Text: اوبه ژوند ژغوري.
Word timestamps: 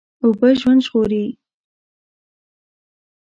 اوبه 0.23 0.49
ژوند 0.59 0.81
ژغوري. 0.85 1.25